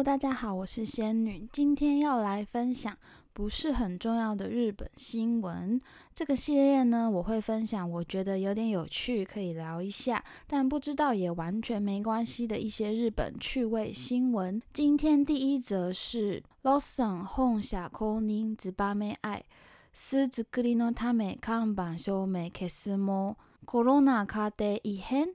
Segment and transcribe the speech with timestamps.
[0.00, 2.96] Hello，大家好，我是仙女，今天要来分享
[3.34, 5.78] 不是很重要的日本新闻。
[6.14, 14.62] 这个系列呢，我会分享我觉得有点有趣，可以聊一下，但不知道也完全没关系的一些日本趣味新闻。
[14.72, 19.44] 今天第一则是 Lawson 本社公認ズバメ愛
[19.92, 23.36] 巣作りのため看板証明消すも
[23.66, 25.34] コロナ禍で異変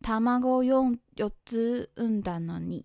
[0.00, 2.84] 卵用4つ産んだのに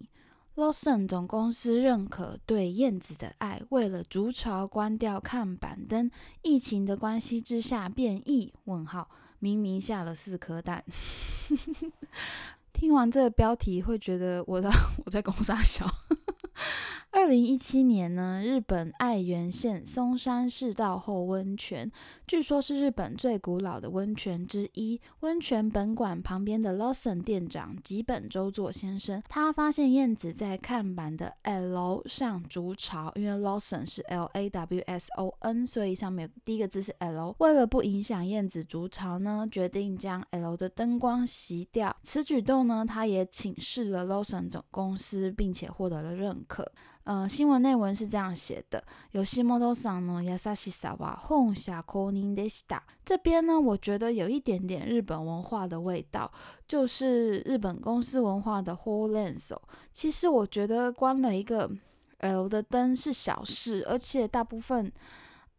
[0.57, 6.11] Lawson 总公司认可对燕子的爱，为了筑巢关掉看板灯，
[6.41, 8.55] 疫情的关系之下变异？
[8.65, 10.83] 问号，明明下了四颗蛋。
[12.73, 14.71] 听完这个标题，会觉得我在
[15.05, 15.87] 我在公司笑。
[17.27, 21.91] 二零一七年呢，日本爱媛县松山市道后温泉，
[22.25, 25.01] 据说是日本最古老的温泉之一。
[25.23, 37.35] 温泉本馆旁边的 Lawson 店长吉本周作先生，他发现燕子在看板的 L 上筑巢，因为 Lawson 是 L A W S O N，所以上面第一个字是 L。
[37.41, 41.97] 为了不影响燕子筑巢呢，决定将 L 的灯光熄掉。
[42.05, 46.71] 此举动呢，他也请示了 Lawson 总公司，并且获得了认可。
[47.07, 52.83] 呃，新闻内文是这样写的：有西摩托桑呢，亚萨西萨瓦红夏科宁德西达。
[53.05, 56.29] 这边呢，我觉得有一点点日本文化的味道，
[56.67, 59.57] 就是日本公司文化的 whole lens。
[59.93, 61.71] 其实我觉得关了一个
[62.19, 64.91] L 的灯是小事，而且大部分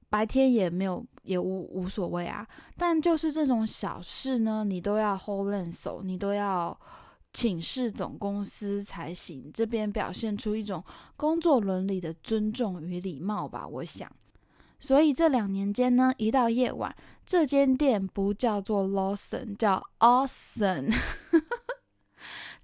[0.10, 2.46] 白天也没有也无无所谓啊。
[2.76, 6.78] 但就是这种小事呢，你都要 whole lens，你都要。
[7.38, 10.84] 请示总公司才行，这边表现出一种
[11.16, 14.12] 工作伦理的尊重与礼貌吧，我想。
[14.80, 16.96] 所以这两年间呢，一到夜晚，
[17.28, 20.92] 这间店不叫做 Lawson，叫 Austin。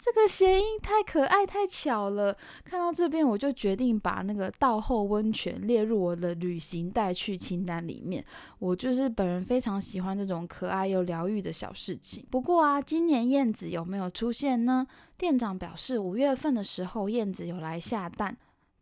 [0.03, 8.21] 这个谐音太可爱太巧了，看到这边我就决定把那个道后温泉列入我的旅行带去清单里面。
[8.59, 12.27] 我就是本人非常喜欢这种可爱又疗愈的小事情。
[12.29, 14.85] 不过啊，今年燕子有没有出现呢？
[15.17, 18.35] 店长表示五月份的时候燕子有来下蛋，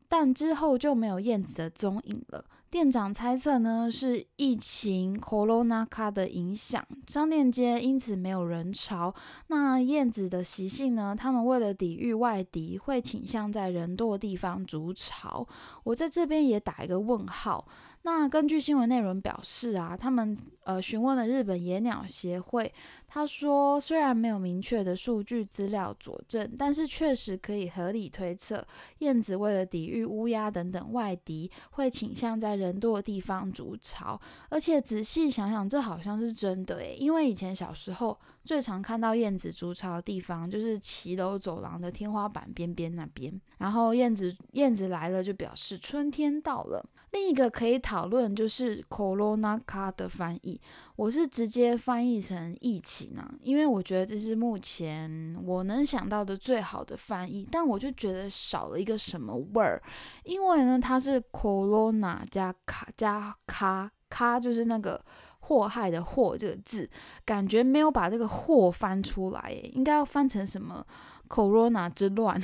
[0.09, 2.45] 但之后就没有燕子的踪影了。
[2.71, 9.13] 店长猜测呢，是疫情 （Corona） 卡的影响，商店街因此没有人潮。
[9.47, 11.13] 那燕子的习性呢？
[11.13, 15.45] 他们为了抵御外敌，会倾向在人多的地方筑巢。
[15.83, 17.67] 我在这边也打一个问号。
[18.03, 22.73] 那根据新闻内容表示啊，他们呃询问了日本野鸟协会，
[23.07, 28.65] 他说虽然没有明确的数据资料佐证，但是确实可以合理推测，
[28.99, 34.19] 燕子为了抵御乌鸦等等外敌，会倾向在人多的地方筑巢。
[34.49, 43.39] 而且仔细想想，这好像是真的诶，因为以前小时候最常看到燕子筑巢的地方，就是骑楼走廊的天花板边边那边。
[43.57, 46.83] 然后燕子燕子来了，就表示春天到了。
[47.11, 50.59] 另一个可以讨论就是 “corona” 卡的翻译，
[50.95, 59.83] 我是直接翻译成疫情啊，因为我觉得这是目前我能想到的最好的翻译，但我就觉得少了一个什么味儿，
[60.23, 65.03] 因为呢它是 “corona” 加卡加卡卡，就是那个
[65.51, 66.89] 祸害的“祸”这个字，
[67.25, 70.85] 感觉没有把这个“祸”翻出来，应该要翻成什么
[71.27, 72.39] “corona 之乱”。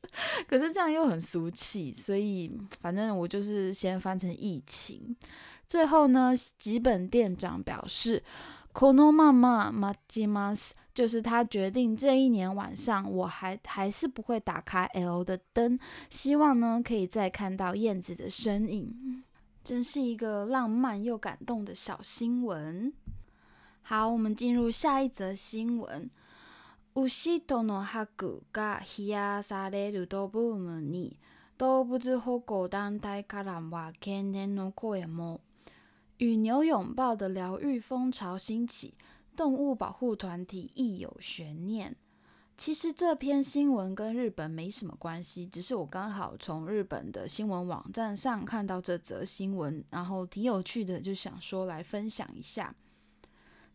[0.46, 5.16] 可是这样又很俗气，所以反正我就是先翻成疫情。
[5.66, 8.22] 最后呢，吉本店长表示
[8.74, 15.78] ，kono mama majimas，就是他决定这一年晚上我还还是不会打开 L 的灯，
[16.10, 19.24] 希望呢可以再看到燕子的身影。
[19.63, 22.93] 真是一个浪漫又感动的小新闻。
[23.81, 26.09] 好，我们进入下一则新闻。
[26.93, 31.19] 牛との箔が冷やされるとブームに、
[31.57, 35.41] 動物保護団体からは懸念の声も。
[36.17, 38.93] 与牛拥抱的疗愈风潮兴起，
[39.35, 41.95] 动物保护团体亦有悬念。
[42.60, 52.74] 其实这篇新闻跟日本没什么关系，只是我刚好从日本的新闻网站上看到这则新闻，然后挺有趣的，就想说来分享一下。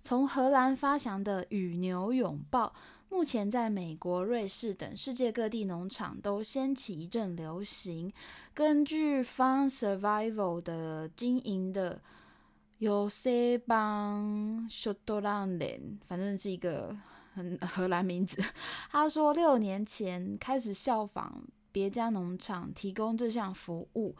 [0.04, 2.76] 从荷兰发祥的与牛拥抱。
[3.10, 8.14] 目前，在美国、瑞士等世界各地农场都掀起一阵流行。
[8.54, 12.00] 根据 Fun Survival 的经营的
[12.80, 16.96] Jose Ban s h o t l a n d 反正是一个
[17.36, 18.42] 很 荷兰名字。
[18.90, 24.16] 他说，六年前开始效仿别家农场提供这项服务。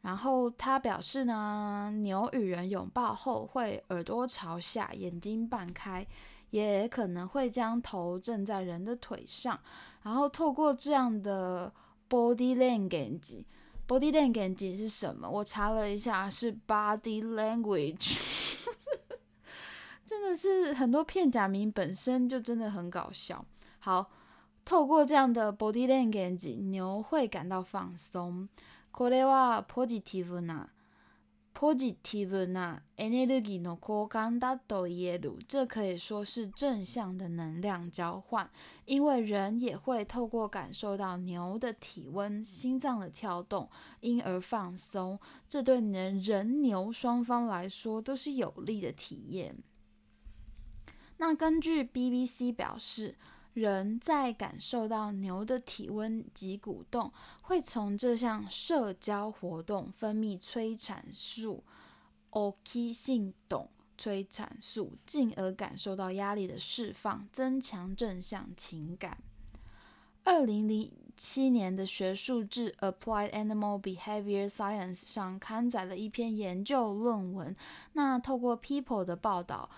[0.00, 6.06] 然后他表示呢，牛与人拥抱后会耳朵朝下，眼睛半开。
[6.50, 9.58] 也可能会将头枕在人的腿上，
[10.02, 11.72] 然后透过这样的
[12.08, 13.42] body language。
[13.88, 15.28] body language 是什么？
[15.28, 18.43] 我查了一下，是 body language。
[20.13, 23.45] 真的是很多片假名本身就真的很搞笑。
[23.79, 24.09] 好，
[24.65, 28.49] 透过这样的 body language，牛会感到放松。
[28.91, 30.67] これはポジティブな。
[31.51, 38.49] positive なエネルギーの交換だと言える，这可以说是正向的能量交换，
[38.85, 43.67] 因为人也会透过感受到牛的体温、心脏的跳动，
[43.99, 45.19] 因而放松。
[45.49, 49.57] 这对人人牛双方来说都是有利的体验。
[51.26, 53.14] 那根据 BBC 表示。
[53.54, 57.12] 人在感受到牛的体温及鼓动，
[57.42, 61.62] 会从这项社交活动分泌催产素
[62.32, 69.18] （oxy 性动催产素），进而感受到压力的释放，增强正向情感。
[70.24, 77.54] 二零零七年的学术志《Applied Animal Behavior Science》上刊载了一篇研究论文。
[77.92, 79.70] 那透过 People 的报道。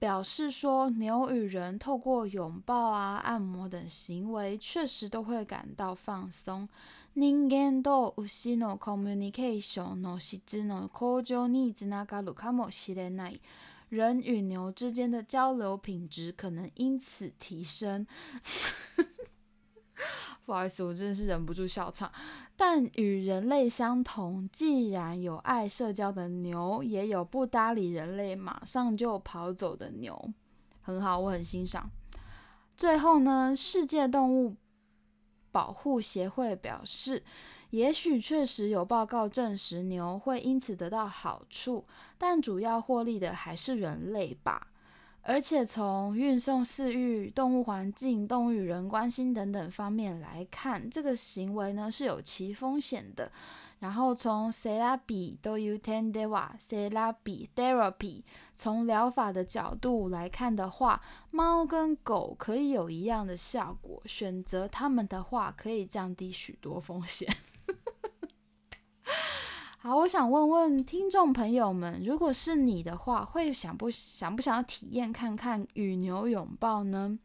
[0.00, 6.68] 表示说，牛与人透过拥抱啊、按摩等行为，确实都会感到放松。
[7.14, 13.40] 人間と牛のコミュニケーションの質の向上につながるかもしれない。
[13.88, 18.06] 人与牛之间的交流品质可能因此提升。
[20.51, 22.11] 不好意思，我真的是忍不住笑场。
[22.57, 30.33] 但与人类相同，既然有爱社交的牛，也有不搭理人类马上就跑走的牛。
[30.81, 31.89] 很好，我很欣赏。
[32.75, 34.57] 最后呢，世界动物
[35.53, 37.23] 保护协会表示，
[37.69, 41.87] 也许确实有报告证实牛会因此得到好处，
[42.17, 44.67] 但主要获利的还是人类吧。
[45.23, 53.31] 而且从运送饲育、动物环境、动物与人关心等等方面来看，这个行为呢是有其风险的。
[53.79, 58.21] 然后从 therapy 都 u t e n d e v a therapy therapy
[58.55, 61.01] 从疗法的角度来看的话，
[61.31, 64.01] 猫跟狗可以有一样的效果。
[64.05, 67.27] 选择它们的话，可以降低许多风险。
[69.83, 77.17] 好，我想问问听众朋友们，如果是你的话，会想不想不想要体验看看与牛拥抱呢？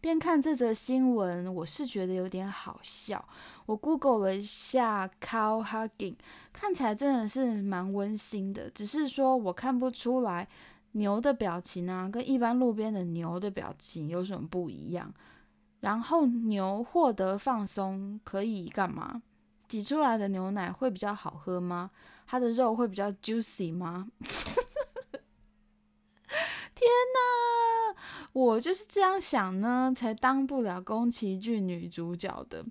[0.00, 3.28] 边看这则新闻，我是觉得有点好笑。
[3.66, 6.14] 我 Google 了一下 cow hugging，
[6.52, 8.70] 看起来真的是蛮温馨的。
[8.70, 10.46] 只是说我看不出来
[10.92, 15.12] 牛的表情啊，跟一般路边的牛的表情有什么不一样。
[15.80, 19.20] 然后牛获得放松可以干嘛？
[19.76, 21.90] 挤出来的牛奶会比较好喝吗？
[22.26, 24.08] 它的肉会比较 juicy 吗？
[26.74, 27.94] 天哪，
[28.32, 32.64] 我就是这样想呢，才当不了宫崎骏女主角的。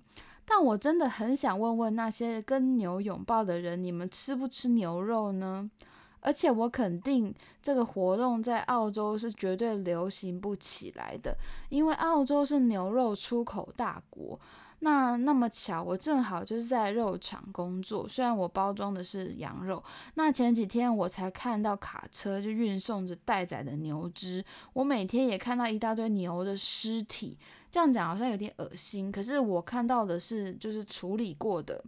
[0.44, 5.70] 但我真的很想问问那些跟牛拥抱的人，你们吃不吃牛肉呢？
[6.18, 7.32] 而且我肯定
[7.62, 11.38] 这个活动在澳洲是绝对流行不起来的，
[11.68, 14.40] 因为澳洲是牛肉出口大国。
[14.80, 18.06] 那那么巧，我正好就是在肉场工作。
[18.06, 19.82] 虽然我包装的是羊肉，
[20.14, 24.44] 那前几天我才看到卡车就运送着待宰的牛只。
[24.74, 27.38] 我每天也看到一大堆牛的尸体，
[27.70, 29.10] 这样讲好像有点恶心。
[29.10, 31.82] 可是我看到的是就是处理过的，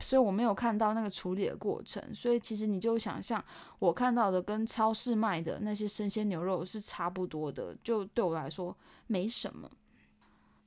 [0.00, 2.02] 所以我没有看到那个处理的过程。
[2.12, 3.42] 所以其实你就想象
[3.78, 9.70] 我看到的跟超市卖的那些生鲜牛肉是差不多的，就对我来说没什么。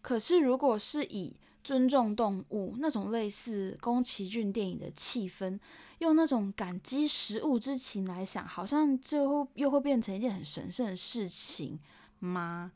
[0.01, 5.59] 可是如果是以尊重动物那种类似宫崎骏电影的气氛，
[5.99, 11.79] 用那种感激食物之情来想，好像就又会变成一件很神圣的事情
[12.19, 12.71] 吗？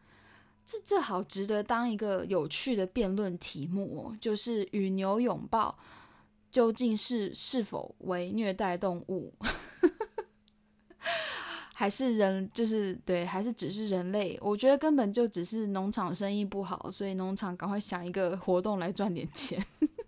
[0.66, 5.78] 这这好值得当一个有趣的辩论题目哦，就是与牛拥抱
[6.52, 9.34] 究竟是是否为虐待动物？
[11.84, 14.40] 还是人就是对，还是只是人类？
[14.42, 19.62] 我觉得根本就只是农场生意不好，所以农场赶快想一个活动来赚点钱。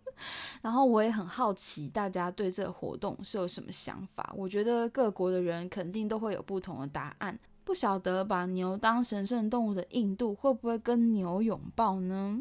[0.63, 4.33] 然后我也很好奇，大家对这个活动是有什么想法？
[4.37, 7.37] 我觉得各国的人肯定都会有不同的答案。
[7.65, 12.39] 不晓得把牛当神圣动物的印度会不会跟牛拥抱呢？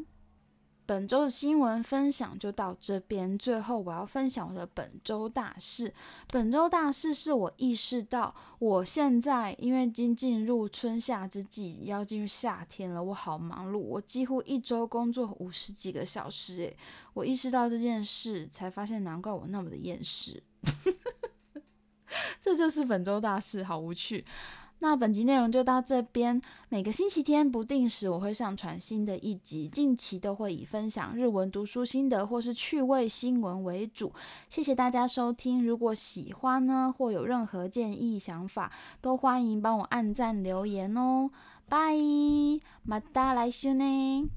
[0.86, 3.38] 本周的新闻分享就到这边。
[3.38, 5.94] 最后，我要分享我的本周大事。
[6.28, 16.56] 本周大事是我意识到，我现在因为已经进入春夏之际，要进入夏天了，我好忙碌，我几乎一周工作五十几个小时。
[16.56, 16.76] 诶，
[17.14, 20.42] 我意识到这件事，才发现难怪我那么的厌世。
[22.38, 24.24] 这就是本周大事，好无趣。
[24.83, 26.41] 那本集内容就到这边。
[26.69, 34.13] 每个星期天不定时我会上传新的一集，近期都会以分享日文读书心得或是趣味新闻为主。
[34.49, 38.71] 谢谢大家收听，如果喜欢呢，或有任何建议想法，
[39.01, 41.29] 都欢迎帮我按赞留言哦。
[41.67, 41.93] 拜，
[42.87, 44.29] また来週ね。